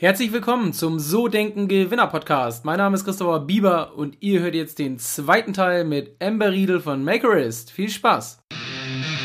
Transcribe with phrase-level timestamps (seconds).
[0.00, 2.64] Herzlich willkommen zum So Denken Gewinner Podcast.
[2.64, 6.78] Mein Name ist Christopher Bieber und ihr hört jetzt den zweiten Teil mit Amber Riedel
[6.78, 7.72] von Makerist.
[7.72, 8.40] Viel Spaß!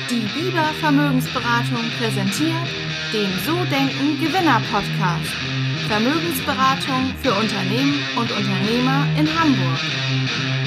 [0.09, 2.65] Die Bieber Vermögensberatung präsentiert
[3.13, 5.31] den So Denken Gewinner Podcast.
[5.87, 10.62] Vermögensberatung für Unternehmen und Unternehmer in Hamburg.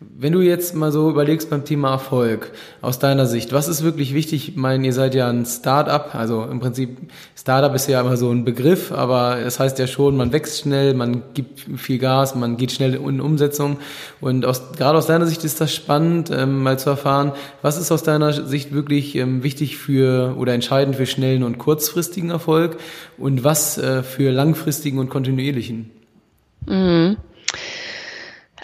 [0.00, 2.52] Wenn du jetzt mal so überlegst beim Thema Erfolg
[2.82, 4.50] aus deiner Sicht, was ist wirklich wichtig?
[4.50, 6.98] Ich meine, ihr seid ja ein Start-up, also im Prinzip
[7.36, 10.60] Start-up ist ja immer so ein Begriff, aber es das heißt ja schon, man wächst
[10.60, 13.78] schnell, man gibt viel Gas, man geht schnell in Umsetzung
[14.20, 17.90] und aus, gerade aus deiner Sicht ist das spannend, ähm, mal zu erfahren, was ist
[17.90, 22.76] aus deiner Sicht wirklich ähm, wichtig für oder entscheidend für schnellen und kurzfristigen Erfolg
[23.16, 25.90] und was äh, für langfristigen und kontinuierlichen?
[26.66, 27.16] Mhm.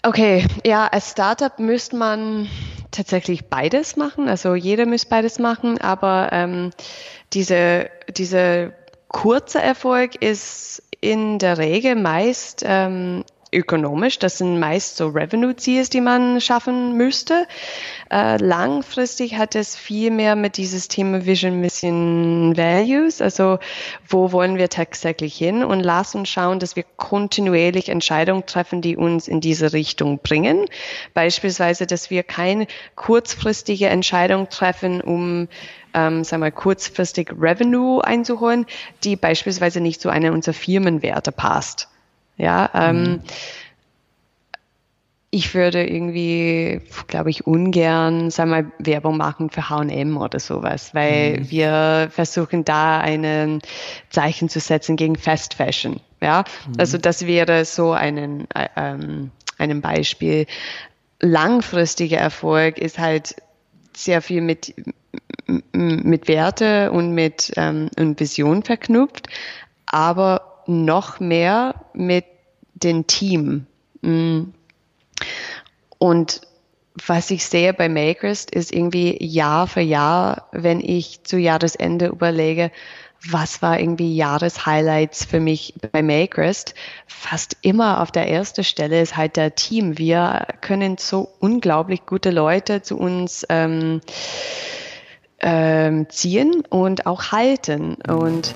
[0.06, 2.46] Okay, ja, als Startup müsste man
[2.90, 4.28] tatsächlich beides machen.
[4.28, 6.70] Also jeder müsste beides machen, aber ähm,
[7.32, 8.74] diese, diese
[9.08, 14.18] kurze Erfolg ist in der Regel meist ähm, ökonomisch.
[14.18, 17.46] Das sind meist so Revenue-Ziels, die man schaffen müsste.
[18.10, 23.20] Äh, langfristig hat es viel mehr mit dieses Thema Vision, Mission, Values.
[23.20, 23.58] Also
[24.08, 25.64] wo wollen wir tatsächlich hin?
[25.64, 30.66] Und lass uns schauen, dass wir kontinuierlich Entscheidungen treffen, die uns in diese Richtung bringen.
[31.14, 32.66] Beispielsweise, dass wir keine
[32.96, 35.48] kurzfristige Entscheidung treffen, um
[35.94, 38.66] ähm, sagen wir, kurzfristig Revenue einzuholen,
[39.04, 41.88] die beispielsweise nicht zu einer unserer Firmenwerte passt.
[42.36, 43.20] Ja, ähm, mhm.
[45.30, 51.40] ich würde irgendwie, glaube ich, ungern, sagen wir, Werbung machen für H&M oder sowas, weil
[51.40, 51.50] mhm.
[51.50, 53.60] wir versuchen da ein
[54.10, 56.00] Zeichen zu setzen gegen Fast Fashion.
[56.20, 56.74] Ja, mhm.
[56.78, 60.46] also das wäre so einen, äh, ähm, ein Beispiel.
[61.20, 63.36] Langfristiger Erfolg ist halt
[63.96, 64.74] sehr viel mit
[65.72, 69.28] mit Werte und mit ähm, und Vision verknüpft,
[69.86, 72.24] aber noch mehr mit
[72.74, 73.66] dem Team.
[74.02, 74.44] Mm.
[75.98, 76.40] Und
[77.06, 82.70] was ich sehe bei Makerist ist irgendwie Jahr für Jahr, wenn ich zu Jahresende überlege,
[83.30, 86.74] was war irgendwie Jahreshighlights für mich bei Makerist?
[87.06, 89.98] Fast immer auf der ersten Stelle ist halt der Team.
[89.98, 94.02] Wir können so unglaublich gute Leute zu uns ähm,
[95.40, 97.94] ähm, ziehen und auch halten.
[98.06, 98.54] Und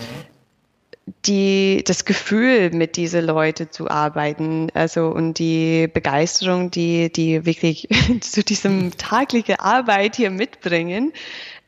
[1.26, 7.88] die, das Gefühl, mit diesen Leuten zu arbeiten, also und die Begeisterung, die, die wirklich
[8.20, 11.12] zu diesem taglichen Arbeit hier mitbringen,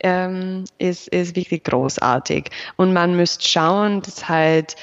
[0.01, 2.51] ähm, ist, ist wirklich großartig.
[2.77, 4.77] Und man müsste schauen, dass halt,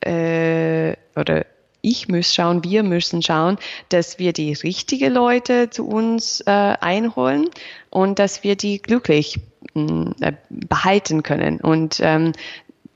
[0.00, 1.44] äh, oder
[1.80, 3.56] ich muss schauen, wir müssen schauen,
[3.88, 7.48] dass wir die richtigen Leute zu uns äh, einholen
[7.90, 9.40] und dass wir die glücklich
[9.74, 11.60] mm, äh, behalten können.
[11.60, 12.32] Und ähm,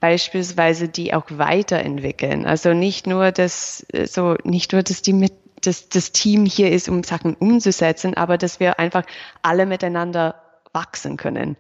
[0.03, 2.45] beispielsweise die auch weiterentwickeln.
[2.45, 5.33] Also nicht nur, dass so nicht nur, dass die mit
[5.65, 9.05] dass das Team hier ist, um Sachen umzusetzen, aber dass wir einfach
[9.43, 10.35] alle miteinander
[10.73, 11.57] wachsen können.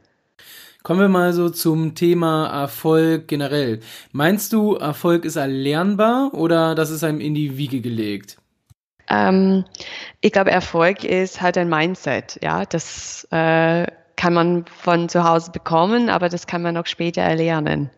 [0.82, 3.78] Kommen wir mal so zum Thema Erfolg generell.
[4.10, 8.38] Meinst du, Erfolg ist erlernbar oder das ist einem in die Wiege gelegt?
[9.08, 9.64] Ähm,
[10.20, 12.40] ich glaube, Erfolg ist halt ein Mindset.
[12.42, 13.86] Ja, das äh,
[14.16, 17.90] kann man von zu Hause bekommen, aber das kann man auch später erlernen.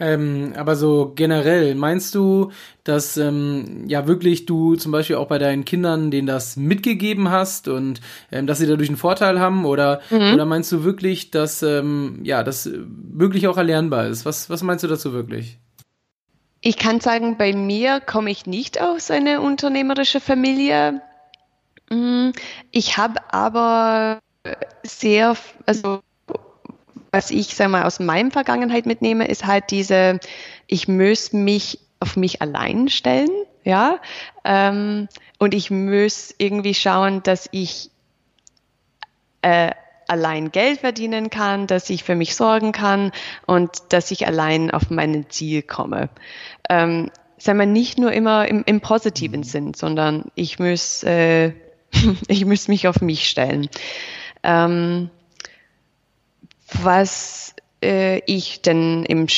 [0.00, 2.50] Ähm, aber so generell, meinst du,
[2.82, 7.68] dass ähm, ja wirklich du zum Beispiel auch bei deinen Kindern denen das mitgegeben hast
[7.68, 8.00] und
[8.32, 9.64] ähm, dass sie dadurch einen Vorteil haben?
[9.64, 10.34] Oder, mhm.
[10.34, 14.26] oder meinst du wirklich, dass ähm, ja das wirklich auch erlernbar ist?
[14.26, 15.58] Was, was meinst du dazu wirklich?
[16.60, 21.02] Ich kann sagen, bei mir komme ich nicht aus einer unternehmerischen Familie.
[21.90, 22.30] Mm,
[22.70, 24.18] ich habe aber
[24.82, 26.00] sehr, also
[27.14, 30.18] was ich sag mal aus meinem Vergangenheit mitnehme, ist halt diese,
[30.66, 33.30] ich muss mich auf mich allein stellen,
[33.62, 34.00] ja,
[34.44, 35.08] ähm,
[35.38, 37.90] und ich muss irgendwie schauen, dass ich
[39.42, 39.70] äh,
[40.08, 43.12] allein Geld verdienen kann, dass ich für mich sorgen kann
[43.46, 46.08] und dass ich allein auf mein Ziel komme.
[46.68, 49.44] Ähm, sagen wir nicht nur immer im, im positiven mhm.
[49.44, 51.52] Sinn, sondern ich muss, äh,
[52.26, 53.68] ich muss mich auf mich stellen.
[54.42, 55.10] Ähm,
[56.82, 59.28] was äh, ich denn im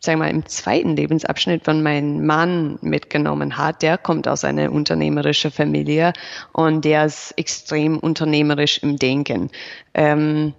[0.00, 4.70] sagen wir mal, im zweiten Lebensabschnitt von meinem Mann mitgenommen hat, der kommt aus einer
[4.70, 6.12] unternehmerischen Familie
[6.52, 9.50] und der ist extrem unternehmerisch im Denken.
[9.94, 10.54] Ähm,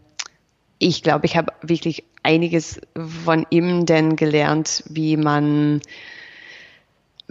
[0.77, 2.81] ich glaube, ich habe wirklich einiges
[3.25, 5.81] von ihm denn gelernt, wie man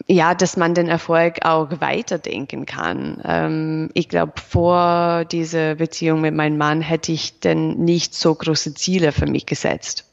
[0.06, 3.20] ja, dass man den Erfolg auch weiterdenken kann.
[3.24, 8.74] Ähm, ich glaube, vor dieser Beziehung mit meinem Mann hätte ich denn nicht so große
[8.74, 10.04] Ziele für mich gesetzt.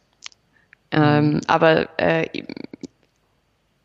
[0.91, 1.41] Ähm, mhm.
[1.47, 2.43] aber äh,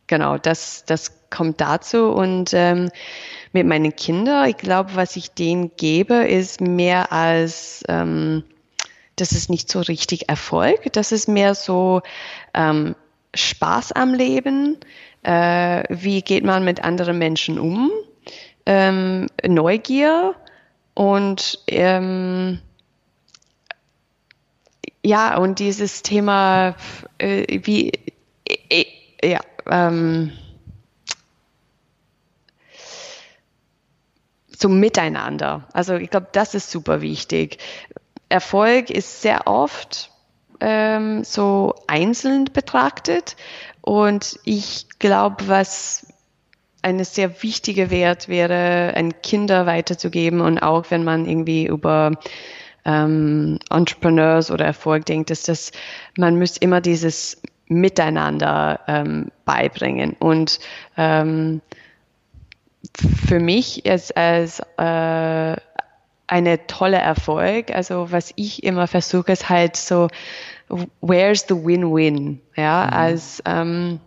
[0.07, 2.91] genau, das, das kommt dazu und ähm,
[3.53, 8.45] mit meinen Kindern, ich glaube, was ich denen gebe, ist mehr als ähm,
[9.17, 12.03] das ist nicht so richtig Erfolg, das ist mehr so
[12.55, 12.95] ähm,
[13.35, 14.79] Spaß am Leben,
[15.23, 17.91] äh, wie geht man mit anderen Menschen um,
[18.67, 20.35] ähm, Neugier
[20.95, 22.61] und ähm,
[25.03, 26.77] ja, und dieses Thema,
[27.19, 27.93] äh, wie,
[28.47, 28.85] äh,
[29.23, 30.33] ja, ähm,
[34.49, 35.67] so miteinander.
[35.73, 37.59] Also ich glaube, das ist super wichtig.
[38.29, 40.11] Erfolg ist sehr oft
[40.61, 43.37] ähm, so einzeln betrachtet
[43.83, 46.07] und ich glaube, was
[46.83, 52.13] eine sehr wichtige Wert wäre, an Kinder weiterzugeben und auch wenn man irgendwie über
[52.85, 55.73] ähm, Entrepreneurs oder Erfolg denkt, ist das,
[56.17, 60.59] man muss immer dieses Miteinander ähm, beibringen und
[60.97, 61.61] ähm,
[63.27, 65.57] für mich ist als äh,
[66.27, 67.71] eine tolle Erfolg.
[67.71, 70.09] Also was ich immer versuche, ist halt so,
[71.01, 72.41] where's the win-win?
[72.57, 72.97] Ja, mhm.
[72.97, 74.01] als, ähm,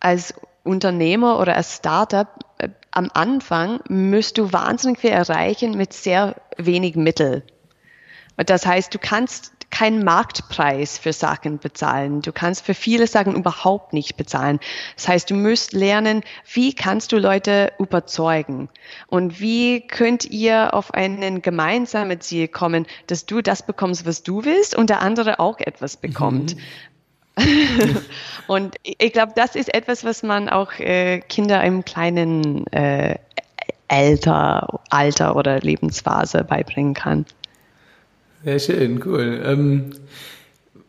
[0.00, 6.36] als Unternehmer oder als Startup äh, am Anfang müsst du wahnsinnig viel erreichen mit sehr
[6.56, 7.44] wenig Mittel.
[8.36, 12.22] Das heißt, du kannst keinen Marktpreis für Sachen bezahlen.
[12.22, 14.60] Du kannst für viele Sachen überhaupt nicht bezahlen.
[14.96, 16.22] Das heißt, du musst lernen,
[16.52, 18.68] wie kannst du Leute überzeugen?
[19.06, 24.44] Und wie könnt ihr auf einen gemeinsamen Ziel kommen, dass du das bekommst, was du
[24.44, 26.56] willst und der andere auch etwas bekommt?
[26.56, 26.60] Mhm.
[28.48, 33.16] und ich glaube, das ist etwas, was man auch äh, Kinder im kleinen äh,
[33.88, 37.26] Alter, Alter oder Lebensphase beibringen kann.
[38.44, 39.42] Sehr schön, cool.
[39.44, 39.90] Ähm,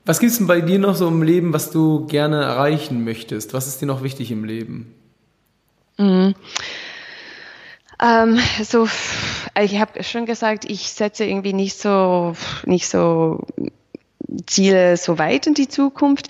[0.06, 3.54] was gibt es denn bei dir noch so im Leben, was du gerne erreichen möchtest?
[3.54, 4.94] Was ist dir noch wichtig im Leben?
[5.98, 6.36] Mhm.
[8.02, 8.88] Ähm, so,
[9.62, 12.34] ich habe schon gesagt, ich setze irgendwie nicht so,
[12.66, 13.46] nicht so
[14.46, 16.30] Ziele so weit in die Zukunft,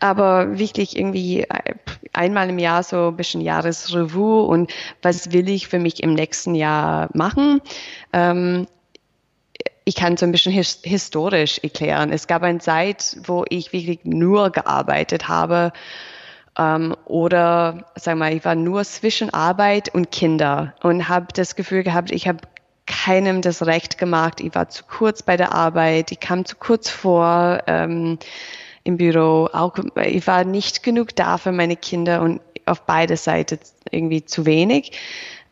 [0.00, 1.46] aber wirklich irgendwie
[2.12, 4.72] einmal im Jahr so ein bisschen Jahresrevue und
[5.02, 7.60] was will ich für mich im nächsten Jahr machen.
[8.12, 8.66] Ähm,
[9.84, 12.10] ich kann so ein bisschen his historisch erklären.
[12.10, 15.72] Es gab eine Zeit, wo ich wirklich nur gearbeitet habe
[16.58, 21.82] ähm, oder sag mal, ich war nur zwischen Arbeit und Kinder und habe das Gefühl
[21.82, 22.38] gehabt, ich habe
[22.86, 24.40] keinem das Recht gemacht.
[24.40, 28.18] Ich war zu kurz bei der Arbeit, ich kam zu kurz vor ähm,
[28.84, 29.48] im Büro.
[29.52, 33.58] Auch ich war nicht genug da für meine Kinder und auf beide Seiten
[33.90, 34.92] irgendwie zu wenig.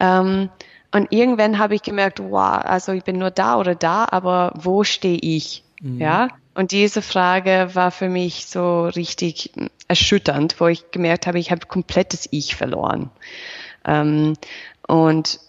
[0.01, 0.51] Ähm,
[0.93, 4.85] und irgendwann habe ich gemerkt, wow, also ich bin nur da oder da, aber wo
[4.85, 5.65] stehe ich?
[5.81, 6.01] Mhm.
[6.01, 6.29] Ja.
[6.55, 9.53] Und diese Frage war für mich so richtig
[9.89, 13.11] erschütternd, wo ich gemerkt habe, ich habe komplettes Ich verloren.
[13.87, 14.35] Ähm,
[14.87, 15.41] und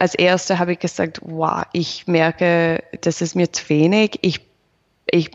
[0.00, 4.18] als erste habe ich gesagt, wow, ich merke, das ist mir zu wenig.
[4.22, 4.47] Ich
[5.10, 5.30] ich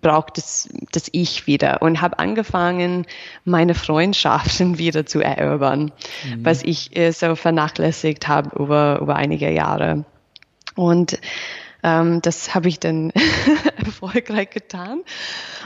[0.00, 3.06] brauche das, das Ich wieder und habe angefangen,
[3.44, 5.92] meine Freundschaften wieder zu erobern,
[6.24, 6.44] mhm.
[6.44, 10.04] was ich äh, so vernachlässigt habe über, über einige Jahre.
[10.74, 11.18] Und
[11.82, 13.12] ähm, das habe ich dann
[13.76, 15.02] erfolgreich getan.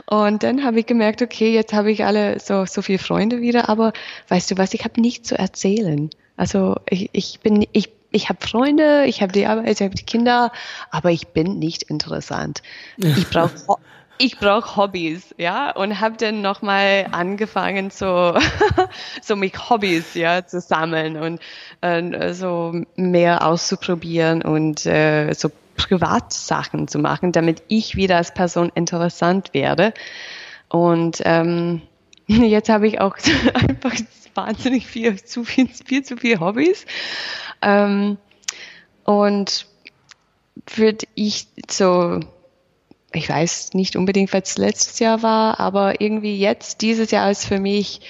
[0.07, 3.69] Und dann habe ich gemerkt, okay, jetzt habe ich alle so, so viele Freunde wieder,
[3.69, 3.93] aber
[4.29, 6.11] weißt du was, ich habe nichts zu erzählen.
[6.37, 10.05] Also ich, ich bin, ich ich habe Freunde, ich habe die Arbeit, ich habe die
[10.05, 10.53] Kinder,
[10.91, 12.63] aber ich bin nicht interessant.
[12.97, 13.55] Ich brauche
[14.23, 18.39] ich brauche Hobbys, ja, und habe dann nochmal angefangen, so,
[19.23, 21.41] so mich Hobbys, ja, zu sammeln und
[21.81, 28.71] äh, so mehr auszuprobieren und äh, so Privatsachen zu machen, damit ich wieder als Person
[28.75, 29.95] interessant werde.
[30.69, 31.81] Und ähm,
[32.27, 33.17] jetzt habe ich auch
[33.55, 33.95] einfach
[34.47, 36.87] wahnsinnig viel, zu viel, viel zu viel Hobbys.
[37.63, 38.19] Ähm,
[39.05, 39.67] und
[40.75, 42.21] würde ich so,
[43.13, 47.59] ich weiß nicht unbedingt, was letztes Jahr war, aber irgendwie jetzt, dieses Jahr ist für
[47.59, 48.01] mich,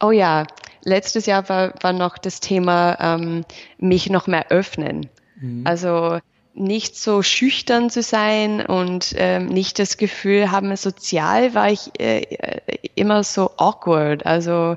[0.00, 0.46] oh ja,
[0.84, 3.44] letztes Jahr war, war noch das Thema, ähm,
[3.78, 5.08] mich noch mehr öffnen.
[5.40, 5.66] Mhm.
[5.66, 6.18] Also
[6.54, 12.26] nicht so schüchtern zu sein und ähm, nicht das Gefühl haben, sozial war ich äh,
[12.94, 14.26] immer so awkward.
[14.26, 14.76] Also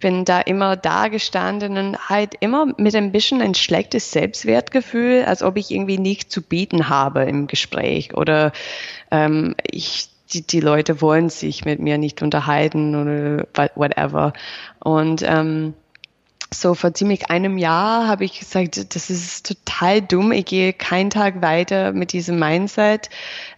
[0.00, 5.42] bin da immer da gestanden und halt immer mit ein bisschen ein schlechtes Selbstwertgefühl, als
[5.42, 8.52] ob ich irgendwie nichts zu bieten habe im Gespräch oder
[9.10, 14.32] ähm, ich die, die Leute wollen sich mit mir nicht unterhalten oder whatever.
[14.80, 15.74] Und ähm,
[16.52, 20.32] so vor ziemlich einem Jahr habe ich gesagt, das ist total dumm.
[20.32, 23.10] Ich gehe keinen Tag weiter mit diesem Mindset.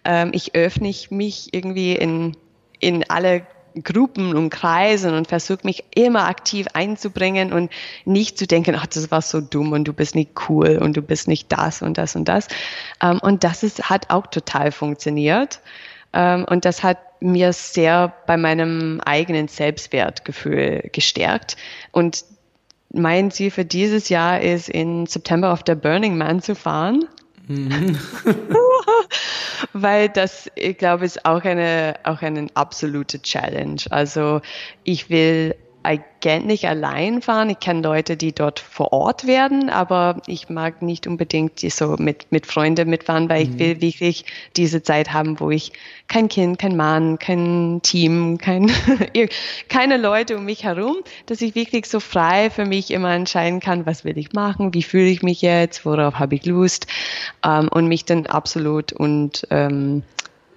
[0.05, 2.37] Ähm, ich öffne mich irgendwie in,
[2.81, 3.47] in alle
[3.83, 7.71] Gruppen und Kreisen und versuche mich immer aktiv einzubringen und
[8.05, 11.03] nicht zu denken, ach, das war so dumm und du bist nicht cool und du
[11.03, 12.49] bist nicht das und das und das.
[13.03, 15.61] Ähm, und das ist, hat auch total funktioniert.
[16.13, 21.57] Ähm, und das hat mir sehr bei meinem eigenen Selbstwertgefühl gestärkt.
[21.93, 22.25] Und
[22.93, 27.05] mein Ziel für dieses Jahr ist, in September auf der Burning Man zu fahren.
[27.49, 27.99] Mhm.
[29.73, 33.81] Weil das, ich glaube, ist auch eine, auch eine absolute Challenge.
[33.91, 34.41] Also
[34.85, 37.51] ich will Agent nicht allein fahren.
[37.51, 42.31] Ich kenne Leute, die dort vor Ort werden, aber ich mag nicht unbedingt so mit,
[42.31, 43.53] mit Freunden mitfahren, weil mhm.
[43.53, 44.25] ich will wirklich
[44.57, 45.73] diese Zeit haben, wo ich
[46.09, 48.71] kein Kind, kein Mann, kein Team, kein,
[49.69, 53.87] keine Leute um mich herum, dass ich wirklich so frei für mich immer entscheiden kann,
[53.87, 56.87] was will ich machen, wie fühle ich mich jetzt, worauf habe ich Lust
[57.45, 60.03] ähm, und mich dann absolut und ähm,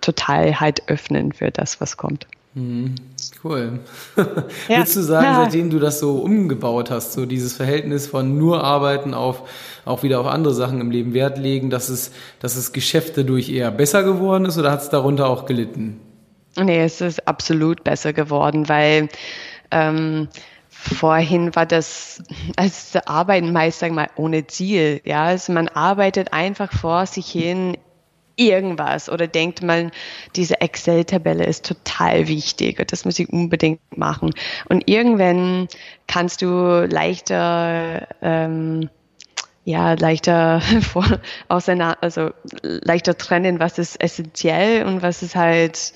[0.01, 2.27] total halt öffnen für das, was kommt.
[2.53, 2.95] Mhm.
[3.43, 3.79] Cool.
[4.67, 4.77] Ja.
[4.77, 5.43] Würdest du sagen, ja.
[5.43, 9.43] seitdem du das so umgebaut hast, so dieses Verhältnis von nur arbeiten auf
[9.85, 13.49] auch wieder auf andere Sachen im Leben Wert legen, dass es, dass es Geschäfte durch
[13.49, 15.99] eher besser geworden ist oder hat es darunter auch gelitten?
[16.55, 19.09] Nee, es ist absolut besser geworden, weil
[19.71, 20.27] ähm,
[20.69, 22.21] vorhin war das,
[22.57, 25.01] also Arbeiten meist, wir mal, ohne Ziel.
[25.03, 27.77] Ja, also man arbeitet einfach vor sich hin
[28.49, 29.91] irgendwas oder denkt man,
[30.35, 34.31] diese Excel-Tabelle ist total wichtig und das muss ich unbedingt machen.
[34.69, 35.67] Und irgendwann
[36.07, 38.89] kannst du leichter ähm,
[39.63, 41.05] ja, leichter vor,
[41.47, 42.31] auseinander, also
[42.61, 45.93] leichter trennen, was ist essentiell und was ist halt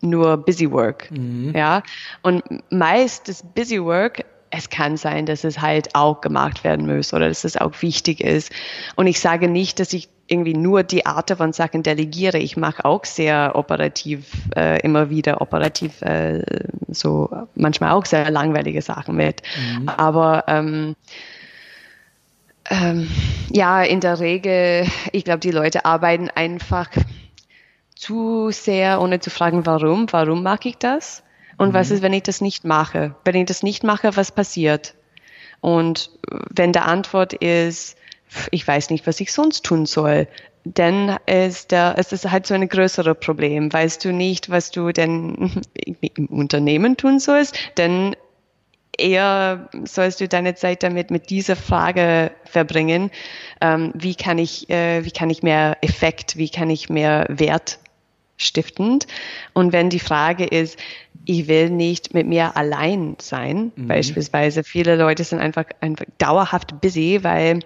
[0.00, 1.10] nur Busy Work.
[1.10, 1.52] Mhm.
[1.54, 1.82] Ja.
[2.22, 7.12] Und meist ist Busy Work es kann sein, dass es halt auch gemacht werden muss
[7.12, 8.52] oder dass es auch wichtig ist.
[8.94, 12.38] Und ich sage nicht, dass ich irgendwie nur die Art von Sachen delegiere.
[12.38, 16.42] Ich mache auch sehr operativ, äh, immer wieder operativ, äh,
[16.88, 19.42] so manchmal auch sehr langweilige Sachen mit.
[19.56, 19.88] Mhm.
[19.88, 20.96] Aber ähm,
[22.70, 23.08] ähm,
[23.50, 26.90] ja, in der Regel, ich glaube, die Leute arbeiten einfach
[27.94, 30.06] zu sehr, ohne zu fragen, warum.
[30.10, 31.22] Warum mag ich das?
[31.56, 31.74] Und mhm.
[31.74, 33.14] was ist, wenn ich das nicht mache?
[33.24, 34.94] Wenn ich das nicht mache, was passiert?
[35.60, 36.10] Und
[36.50, 37.96] wenn der Antwort ist,
[38.50, 40.28] ich weiß nicht, was ich sonst tun soll,
[40.64, 43.72] dann ist, ist es halt so ein größeres Problem.
[43.72, 45.62] Weißt du nicht, was du denn
[46.14, 48.16] im Unternehmen tun sollst, dann
[48.98, 53.10] eher sollst du deine Zeit damit mit dieser Frage verbringen,
[53.60, 57.78] ähm, wie kann ich, äh, wie kann ich mehr Effekt, wie kann ich mehr Wert
[58.36, 59.06] stiftend.
[59.52, 60.78] Und wenn die Frage ist,
[61.24, 63.88] ich will nicht mit mir allein sein, mhm.
[63.88, 67.60] beispielsweise, viele Leute sind einfach, einfach dauerhaft busy, weil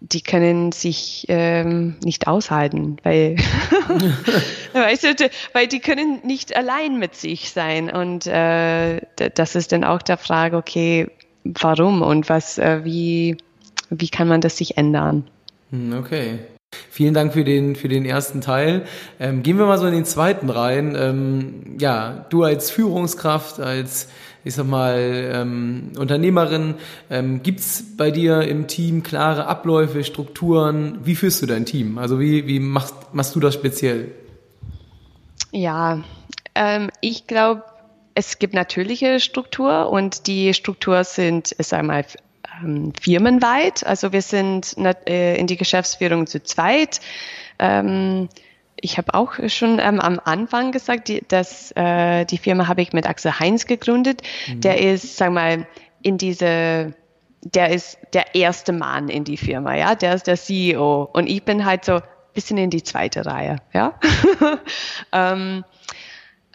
[0.00, 3.36] die können sich ähm, nicht aushalten, weil,
[4.72, 7.90] weißt du, weil die können nicht allein mit sich sein.
[7.90, 9.00] Und äh,
[9.34, 11.08] das ist dann auch der Frage, okay,
[11.44, 13.36] warum und was, äh, wie,
[13.90, 15.24] wie kann man das sich ändern?
[15.70, 16.38] Hm, okay.
[16.90, 18.84] Vielen Dank für den, für den ersten Teil.
[19.20, 20.96] Ähm, gehen wir mal so in den zweiten rein.
[20.98, 24.08] Ähm, ja, du als Führungskraft, als,
[24.44, 26.74] ich sag mal, ähm, Unternehmerin,
[27.10, 30.98] ähm, gibt's bei dir im Team klare Abläufe, Strukturen?
[31.02, 31.98] Wie führst du dein Team?
[31.98, 34.12] Also wie, wie machst, machst du das speziell?
[35.50, 36.02] Ja,
[36.54, 37.64] ähm, ich glaube,
[38.14, 42.04] es gibt natürliche Struktur und die Struktur sind, ich sag mal,
[42.62, 43.84] ähm, firmenweit.
[43.86, 44.76] Also wir sind
[45.08, 47.00] äh, in die Geschäftsführung zu zweit.
[47.58, 48.28] Ähm,
[48.80, 52.92] ich habe auch schon ähm, am Anfang gesagt, die, dass äh, die Firma habe ich
[52.92, 54.22] mit Axel Heinz gegründet.
[54.48, 54.60] Mhm.
[54.60, 55.66] Der ist, sag mal,
[56.02, 56.94] in diese,
[57.42, 61.44] der ist der erste Mann in die Firma, ja, der ist der CEO und ich
[61.44, 62.02] bin halt so ein
[62.34, 63.98] bisschen in die zweite Reihe, ja.
[65.12, 65.64] ähm,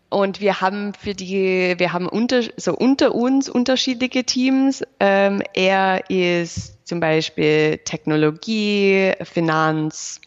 [0.09, 4.83] und wir haben für die, wir haben unter, so unter uns unterschiedliche Teams.
[4.99, 10.19] Ähm, er ist zum Beispiel Technologie, Finanz,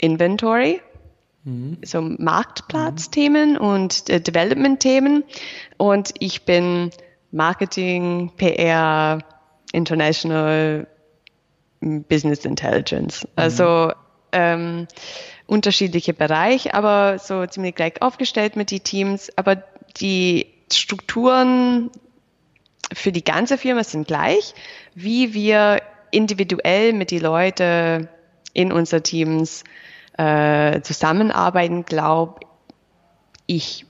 [0.00, 0.80] Inventory,
[1.44, 1.78] mhm.
[1.84, 3.58] so Marktplatzthemen mhm.
[3.58, 5.24] und äh, Development-Themen.
[5.76, 6.90] Und ich bin
[7.30, 9.18] Marketing, PR,
[9.72, 10.86] International
[11.80, 13.24] Business Intelligence.
[13.24, 13.30] Mhm.
[13.36, 13.92] Also
[14.32, 14.86] ähm,
[15.46, 19.30] unterschiedliche Bereiche, aber so ziemlich gleich aufgestellt mit den Teams.
[19.36, 19.62] Aber
[19.96, 21.90] die Strukturen
[22.92, 24.54] für die ganze Firma sind gleich,
[24.94, 28.08] wie wir individuell mit den Leuten
[28.52, 29.64] in unseren Teams
[30.20, 32.40] äh, zusammenarbeiten, glaube
[33.46, 33.86] ich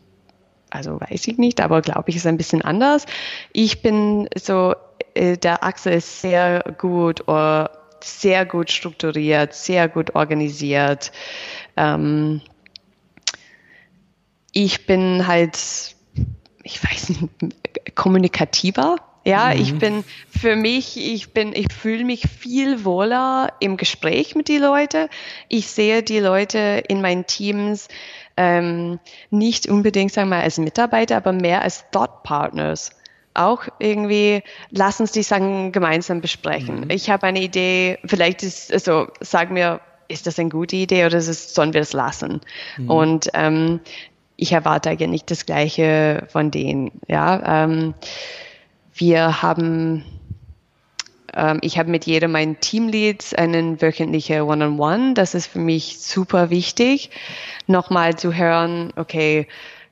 [0.70, 3.04] also weiß ich nicht, aber glaube ich, ist ein bisschen anders.
[3.52, 4.74] Ich bin so,
[5.14, 7.64] äh, der Axel ist sehr gut, uh,
[8.02, 11.10] sehr gut strukturiert, sehr gut organisiert.
[11.76, 12.40] Ähm,
[14.52, 15.96] ich bin halt,
[16.62, 17.28] ich weiß nicht,
[17.96, 18.96] kommunikativer.
[19.24, 19.60] Ja, mhm.
[19.60, 24.62] ich bin für mich, ich bin, ich fühle mich viel wohler im Gespräch mit den
[24.62, 25.08] Leuten.
[25.48, 27.88] Ich sehe die Leute in meinen Teams
[28.36, 28.98] ähm,
[29.30, 32.90] nicht unbedingt, sagen wir mal, als Mitarbeiter, aber mehr als Thought Partners.
[33.34, 36.82] Auch irgendwie, lass uns die Sachen gemeinsam besprechen.
[36.82, 36.90] Mhm.
[36.90, 41.18] Ich habe eine Idee, vielleicht ist, also sag mir, ist das eine gute Idee oder
[41.18, 42.40] es, sollen wir es lassen?
[42.78, 42.90] Mhm.
[42.90, 43.80] Und ähm,
[44.36, 46.90] ich erwarte ja nicht das Gleiche von denen.
[47.06, 47.94] Ja, ähm,
[49.00, 50.04] wir haben,
[51.34, 55.14] ähm, ich habe mit jedem meinen Teamleads einen wöchentlichen One-on-One.
[55.14, 57.10] Das ist für mich super wichtig,
[57.66, 59.46] nochmal zu hören, okay,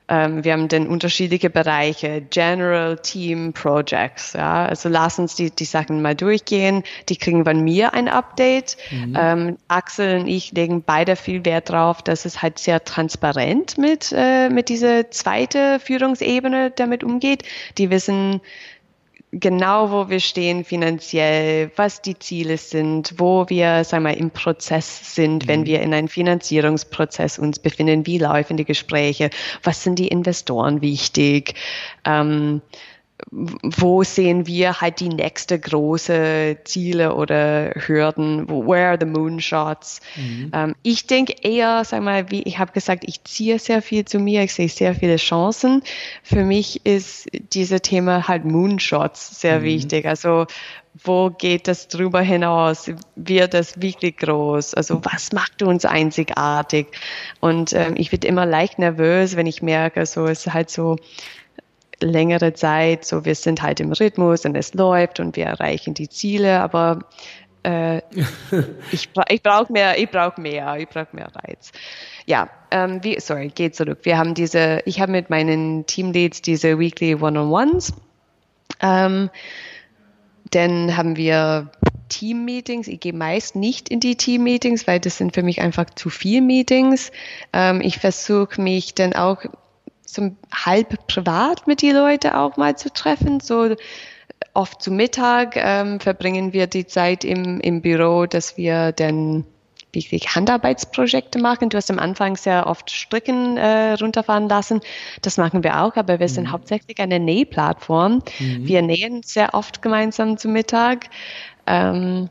[0.09, 4.33] ähm, wir haben dann unterschiedliche Bereiche, General, Team, Projects.
[4.33, 4.65] Ja?
[4.65, 6.83] Also lass uns die, die Sachen mal durchgehen.
[7.11, 8.79] Die kriegen von mir ein Update.
[8.91, 9.17] Mhm.
[9.19, 14.13] Ähm, Axel und ich legen beide viel Wert drauf, dass es halt sehr transparent mit,
[14.17, 17.43] äh, mit dieser zweite Führungsebene damit umgeht.
[17.77, 18.41] Die wissen,
[19.33, 25.15] genau, wo wir stehen finanziell, was die Ziele sind, wo wir, sagen wir, im Prozess
[25.15, 25.67] sind, wenn mhm.
[25.67, 29.31] wir in einem Finanzierungsprozess uns befinden, wie laufen die Gespräche,
[29.63, 31.55] was sind die Investoren wichtig,
[32.05, 32.63] ähm,
[33.31, 38.49] wo sehen wir halt die nächste große Ziele oder Hürden?
[38.49, 40.01] Where are the moonshots?
[40.17, 40.51] Mhm.
[40.55, 44.19] Ähm, ich denke eher, sag mal, wie ich habe gesagt, ich ziehe sehr viel zu
[44.19, 45.83] mir, ich sehe sehr viele Chancen.
[46.23, 49.65] Für mich ist dieses Thema halt Moonshots sehr mhm.
[49.65, 50.07] wichtig.
[50.07, 50.47] Also
[51.05, 52.91] wo geht das drüber hinaus?
[53.15, 54.75] Wird das wirklich groß?
[54.75, 56.89] Also was macht uns einzigartig?
[57.41, 60.97] Und ähm, ich werde immer leicht nervös, wenn ich merke, so es ist halt so
[62.01, 66.09] längere Zeit, so wir sind halt im Rhythmus und es läuft und wir erreichen die
[66.09, 67.01] Ziele, aber
[67.63, 67.99] äh,
[68.93, 71.73] ich, ich brauche mehr, ich brauche mehr, ich brauche mehr Reiz.
[72.27, 74.01] Ja, ähm, wie, sorry, geht zurück.
[74.03, 77.95] Wir haben diese, ich habe mit meinen Teamleads diese Weekly One-on-Ones.
[78.81, 79.31] Ähm,
[80.51, 81.71] dann haben wir
[82.09, 82.89] Team-Meetings.
[82.89, 86.41] Ich gehe meist nicht in die Team-Meetings, weil das sind für mich einfach zu viel
[86.41, 87.13] Meetings.
[87.53, 89.43] Ähm, ich versuche mich dann auch
[90.09, 93.41] so halb privat mit die Leute auch mal zu treffen.
[93.41, 93.77] So
[94.55, 99.45] oft zu Mittag ähm, verbringen wir die Zeit im, im Büro, dass wir dann
[99.93, 101.71] wirklich Handarbeitsprojekte machen.
[101.71, 104.81] Du hast am Anfang sehr oft Stricken äh, runterfahren lassen.
[105.23, 106.33] Das machen wir auch, aber wir mhm.
[106.33, 108.23] sind hauptsächlich eine Nähplattform.
[108.39, 108.67] Mhm.
[108.67, 111.09] Wir nähen sehr oft gemeinsam zu Mittag.
[111.67, 112.29] Ähm,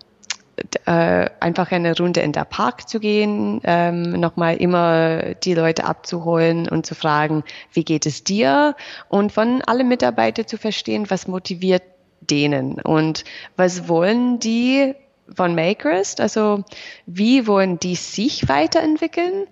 [0.86, 6.68] äh, einfach eine Runde in der Park zu gehen, ähm, nochmal immer die Leute abzuholen
[6.68, 7.44] und zu fragen,
[7.74, 8.76] wie geht es dir?
[9.10, 11.84] Und von alle Mitarbeiter zu verstehen, was motiviert
[12.22, 13.24] denen und
[13.56, 14.96] was wollen die
[15.36, 16.22] von Makerist?
[16.22, 16.64] Also
[17.06, 19.48] wie wollen die sich weiterentwickeln?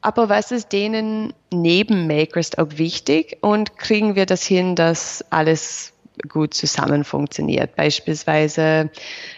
[0.00, 3.38] Aber was ist denen neben Makerist auch wichtig?
[3.40, 5.93] Und kriegen wir das hin, dass alles
[6.28, 7.76] gut zusammen funktioniert.
[7.76, 8.90] Beispielsweise,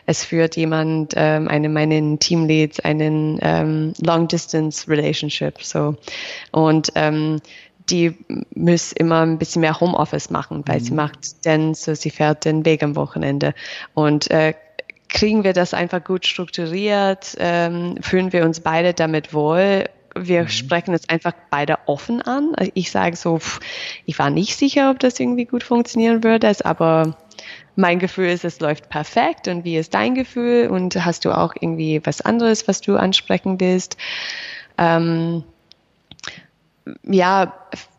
[0.06, 5.96] es führt jemand, ähm, eine meinen Teamleads, einen ähm, Long Distance Relationship, so
[6.52, 7.40] und ähm,
[7.90, 8.14] die
[8.54, 10.84] muss immer ein bisschen mehr Homeoffice machen, weil mhm.
[10.84, 13.54] sie macht denn so, sie fährt den Weg am Wochenende
[13.94, 14.54] und äh,
[15.08, 19.84] kriegen wir das einfach gut strukturiert, ähm, fühlen wir uns beide damit wohl
[20.16, 20.48] wir mhm.
[20.48, 22.54] sprechen es einfach beide offen an.
[22.74, 23.60] Ich sage so, pff,
[24.04, 27.16] ich war nicht sicher, ob das irgendwie gut funktionieren würde, aber
[27.76, 29.48] mein Gefühl ist, es läuft perfekt.
[29.48, 30.68] Und wie ist dein Gefühl?
[30.68, 33.96] Und hast du auch irgendwie was anderes, was du ansprechen willst?
[34.78, 35.44] Ähm,
[37.02, 37.52] ja,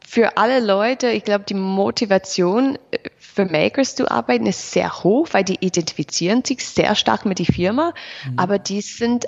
[0.06, 5.28] für alle Leute, ich glaube, die Motivation äh, für Makers zu arbeiten ist sehr hoch,
[5.32, 7.94] weil die identifizieren sich sehr stark mit der Firma,
[8.26, 8.40] mhm.
[8.40, 9.28] aber die sind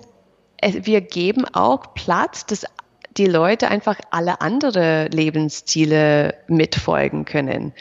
[0.62, 2.66] äh, wir geben auch Platz, dass
[3.20, 7.74] die Leute einfach alle andere Lebensziele mitfolgen können.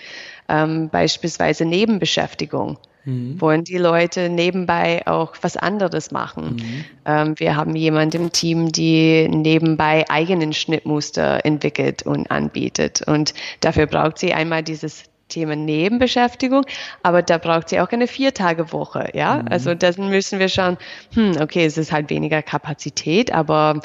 [0.48, 2.78] Ähm, beispielsweise Nebenbeschäftigung.
[3.04, 3.40] Mhm.
[3.40, 6.56] Wollen die Leute nebenbei auch was anderes machen?
[6.56, 6.84] Mhm.
[7.06, 13.02] Ähm, wir haben jemanden im Team, die nebenbei eigenen Schnittmuster entwickelt und anbietet.
[13.06, 16.64] Und dafür braucht sie einmal dieses Thema Nebenbeschäftigung,
[17.02, 19.42] aber da braucht sie auch eine Viertagewoche, ja.
[19.42, 19.48] Mhm.
[19.48, 20.78] Also da müssen wir schauen,
[21.14, 23.80] hm, okay, es ist halt weniger Kapazität, aber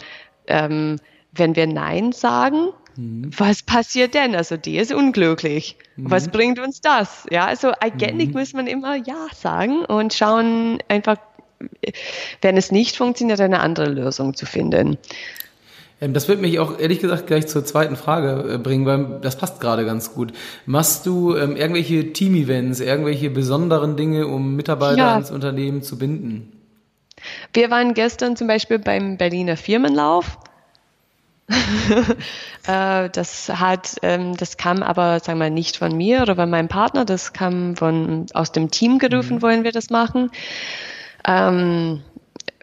[0.48, 0.98] ähm,
[1.36, 3.32] wenn wir Nein sagen, mhm.
[3.38, 4.36] was passiert denn?
[4.36, 5.78] Also die ist unglücklich.
[5.96, 6.12] Mhm.
[6.12, 7.26] Was bringt uns das?
[7.30, 8.40] Ja, also eigentlich mhm.
[8.40, 11.18] muss man immer Ja sagen und schauen einfach,
[12.42, 14.98] wenn es nicht funktioniert, eine andere Lösung zu finden.
[16.02, 19.38] Ähm, das wird mich auch ehrlich gesagt gleich zur zweiten Frage äh, bringen, weil das
[19.38, 20.34] passt gerade ganz gut.
[20.66, 25.14] Machst du ähm, irgendwelche Team-Events, irgendwelche besonderen Dinge, um Mitarbeiter ja.
[25.14, 26.52] ans Unternehmen zu binden?
[27.54, 30.38] Wir waren gestern zum Beispiel beim Berliner Firmenlauf.
[32.66, 36.50] Äh, das hat, ähm, das kam aber, sagen wir mal, nicht von mir oder von
[36.50, 37.04] meinem Partner.
[37.04, 39.42] Das kam von aus dem Team gerufen, mhm.
[39.42, 40.32] wollen wir das machen.
[41.28, 42.02] Ähm,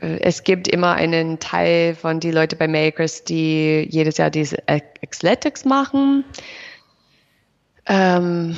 [0.01, 5.67] es gibt immer einen Teil von die Leute bei Makers, die jedes Jahr diese Athletics
[5.67, 6.25] machen.
[7.85, 8.57] Ähm,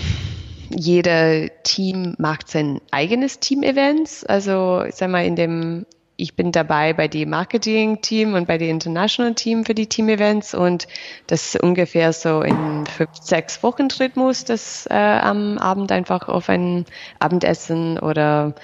[0.71, 4.25] jeder Team macht sein eigenes Team-Events.
[4.25, 8.71] Also, ich sag mal, in dem ich bin dabei bei dem Marketing-Team und bei dem
[8.71, 10.87] International-Team für die Team-Events und
[11.27, 16.49] das ist ungefähr so in fünf, sechs Wochen Rhythmus, das äh, am Abend einfach auf
[16.49, 16.85] ein
[17.19, 18.55] Abendessen oder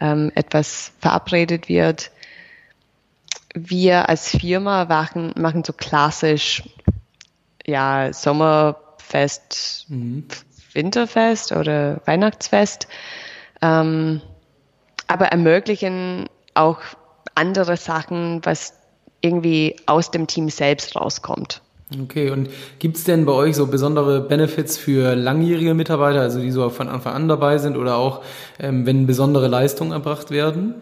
[0.00, 2.10] ähm, etwas verabredet wird.
[3.54, 6.62] Wir als Firma machen, machen so klassisch
[7.66, 10.26] ja, Sommerfest, mhm.
[10.72, 12.88] Winterfest oder Weihnachtsfest,
[13.60, 14.22] ähm,
[15.06, 16.78] aber ermöglichen auch
[17.34, 18.74] andere Sachen, was
[19.20, 21.62] irgendwie aus dem Team selbst rauskommt.
[22.02, 26.50] Okay, und gibt es denn bei euch so besondere Benefits für langjährige Mitarbeiter, also die
[26.50, 28.22] so von Anfang an dabei sind oder auch,
[28.58, 30.74] ähm, wenn besondere Leistungen erbracht werden?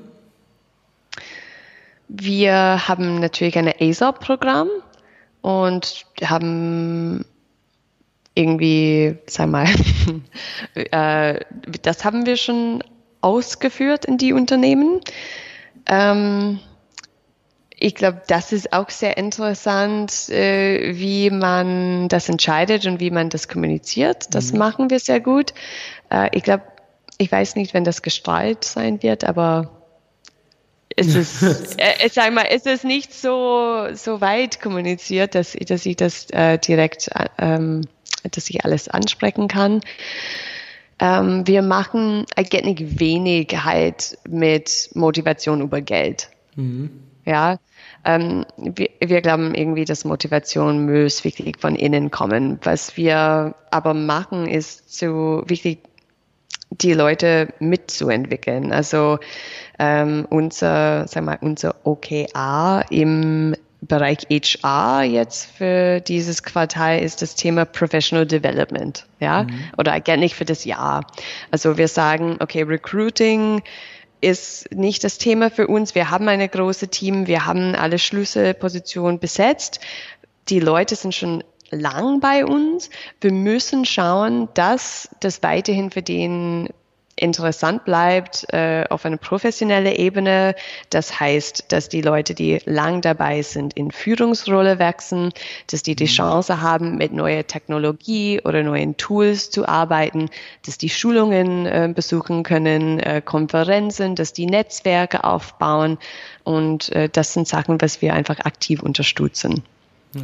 [2.09, 4.69] Wir haben natürlich ein ASAP-Programm
[5.43, 7.25] und haben
[8.35, 9.67] irgendwie, sag mal,
[10.75, 11.41] äh,
[11.83, 12.83] das haben wir schon
[13.21, 15.01] ausgeführt in die Unternehmen.
[15.91, 16.61] Ähm,
[17.79, 23.29] ich glaube, das ist auch sehr interessant, äh, wie man das entscheidet und wie man
[23.29, 24.35] das kommuniziert.
[24.35, 24.59] Das mhm.
[24.59, 25.53] machen wir sehr gut.
[26.11, 26.65] Äh, ich glaube,
[27.19, 29.71] ich weiß nicht, wenn das gestrahlt sein wird, aber
[30.95, 31.43] es ist,
[31.79, 36.59] äh, sag mal, es ist nicht so, so weit kommuniziert, dass, dass ich das äh,
[36.59, 37.83] direkt, ähm,
[38.31, 39.81] dass ich alles ansprechen kann.
[41.01, 46.29] Ähm, wir machen eigentlich wenig halt mit Motivation über Geld.
[46.57, 46.91] Mhm.
[47.25, 47.59] Ja,
[48.05, 52.59] ähm, wir, wir, glauben irgendwie, dass Motivation muss wirklich von innen kommen.
[52.63, 55.81] Was wir aber machen, ist so wichtig,
[56.71, 58.73] die Leute mitzuentwickeln.
[58.73, 59.19] Also
[59.79, 67.35] ähm, unser, sag mal, unser OKA im Bereich HR jetzt für dieses Quartal ist das
[67.35, 69.65] Thema Professional Development, ja, mhm.
[69.79, 71.07] oder eigentlich für das Jahr.
[71.51, 73.63] Also wir sagen, okay, Recruiting
[74.21, 75.95] ist nicht das Thema für uns.
[75.95, 79.81] Wir haben eine große Team, wir haben alle Schlüsselpositionen besetzt.
[80.49, 82.91] Die Leute sind schon lang bei uns.
[83.21, 86.69] Wir müssen schauen, dass das weiterhin für den
[87.21, 90.55] interessant bleibt äh, auf einer professionellen Ebene.
[90.91, 95.33] Das heißt, dass die Leute, die lang dabei sind, in Führungsrolle wachsen,
[95.69, 96.09] dass die die mhm.
[96.09, 100.31] Chance haben, mit neuer Technologie oder neuen Tools zu arbeiten,
[100.65, 105.99] dass die Schulungen äh, besuchen können, äh, Konferenzen, dass die Netzwerke aufbauen.
[106.45, 109.63] Und äh, das sind Sachen, was wir einfach aktiv unterstützen.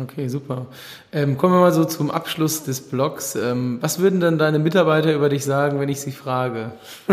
[0.03, 0.67] Okay, super.
[1.13, 3.37] Ähm, kommen wir mal so zum Abschluss des Blogs.
[3.37, 6.73] Ähm, was würden denn deine Mitarbeiter über dich sagen, wenn ich sie frage?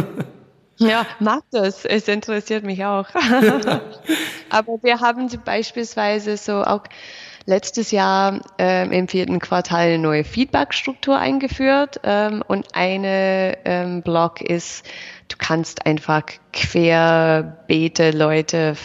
[0.78, 1.86] Ja, mag das.
[1.86, 3.08] Es interessiert mich auch.
[4.50, 6.84] Aber wir haben beispielsweise so auch
[7.46, 14.42] letztes Jahr ähm, im vierten Quartal eine neue Feedback-Struktur eingeführt ähm, und eine ähm, Blog
[14.42, 14.86] ist,
[15.30, 18.76] du kannst einfach querbeete Leute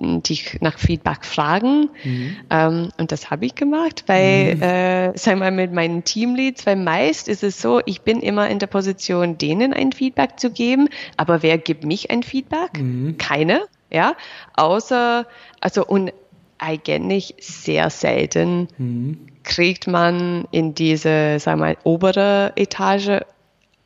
[0.00, 1.90] dich nach Feedback fragen.
[2.04, 2.36] Mhm.
[2.50, 4.62] Ähm, und das habe ich gemacht, weil, mhm.
[4.62, 8.58] äh, wir mal, mit meinen Teamleads, weil meist ist es so, ich bin immer in
[8.58, 12.78] der Position, denen ein Feedback zu geben, aber wer gibt mich ein Feedback?
[12.78, 13.18] Mhm.
[13.18, 14.14] Keine, ja,
[14.54, 15.26] außer,
[15.60, 16.12] also, und
[16.58, 19.26] eigentlich sehr selten mhm.
[19.44, 23.20] kriegt man in diese, sagen wir mal, obere Etage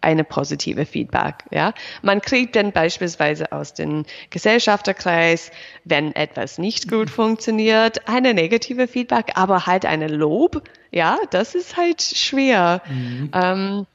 [0.03, 1.45] eine positive Feedback.
[1.51, 5.51] Ja, man kriegt dann beispielsweise aus dem Gesellschafterkreis,
[5.85, 10.63] wenn etwas nicht gut funktioniert, eine negative Feedback, aber halt eine Lob.
[10.91, 12.83] Ja, das ist halt schwer.
[12.89, 13.31] Mhm.
[13.33, 13.87] Ähm,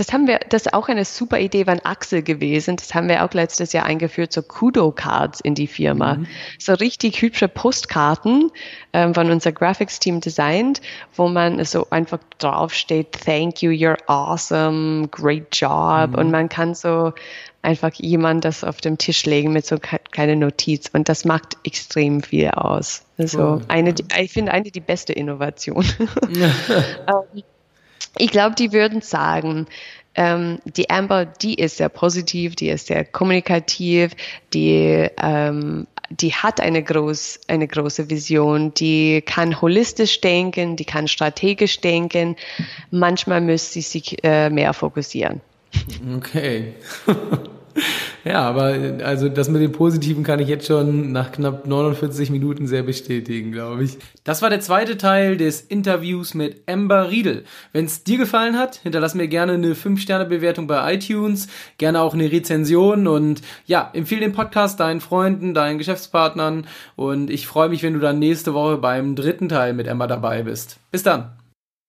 [0.00, 2.76] das haben wir, das ist auch eine super Idee von Axel gewesen.
[2.76, 6.14] Das haben wir auch letztes Jahr eingeführt, so Kudo-Cards in die Firma.
[6.14, 6.26] Mhm.
[6.58, 8.50] So richtig hübsche Postkarten
[8.94, 10.80] ähm, von unser Graphics-Team designt,
[11.14, 16.12] wo man so einfach draufsteht, thank you, you're awesome, great job.
[16.12, 16.14] Mhm.
[16.14, 17.12] Und man kann so
[17.60, 19.76] einfach jemand das auf dem Tisch legen mit so
[20.12, 20.88] keine Notiz.
[20.94, 23.04] Und das macht extrem viel aus.
[23.18, 23.62] Also cool.
[23.68, 25.84] eine, ich finde eine die beste Innovation.
[26.26, 27.42] ähm,
[28.16, 29.66] ich glaube, die würden sagen,
[30.14, 34.12] ähm, die Amber, die ist sehr positiv, die ist sehr kommunikativ,
[34.52, 41.06] die ähm, die hat eine, groß, eine große Vision, die kann holistisch denken, die kann
[41.06, 42.36] strategisch denken.
[42.90, 45.40] Manchmal müsste sie sich äh, mehr fokussieren.
[46.16, 46.74] Okay.
[48.24, 52.66] Ja, aber also das mit dem Positiven kann ich jetzt schon nach knapp 49 Minuten
[52.66, 53.98] sehr bestätigen, glaube ich.
[54.24, 57.44] Das war der zweite Teil des Interviews mit Amber Riedel.
[57.72, 62.30] Wenn es dir gefallen hat, hinterlass mir gerne eine 5-Sterne-Bewertung bei iTunes, gerne auch eine
[62.30, 67.94] Rezension und ja, empfehle den Podcast deinen Freunden, deinen Geschäftspartnern und ich freue mich, wenn
[67.94, 70.76] du dann nächste Woche beim dritten Teil mit Amber dabei bist.
[70.90, 71.39] Bis dann!